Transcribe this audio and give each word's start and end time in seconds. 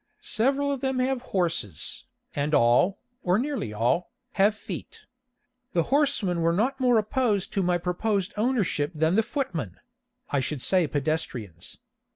Several 0.23 0.71
of 0.71 0.81
them 0.81 0.97
have 0.97 1.21
horses, 1.21 2.05
and 2.35 2.55
all, 2.55 2.97
or 3.21 3.37
nearly 3.37 3.71
all, 3.71 4.09
have 4.31 4.55
feet. 4.55 5.01
The 5.73 5.83
horsemen 5.93 6.41
were 6.41 6.53
not 6.53 6.79
more 6.79 6.97
opposed 6.97 7.53
to 7.53 7.61
my 7.61 7.77
proposed 7.77 8.33
ownership 8.35 8.93
than 8.95 9.13
the 9.15 9.21
footmen 9.21 9.77
I 10.31 10.39
should 10.39 10.63
say 10.63 10.87
pedestrians. 10.87 11.77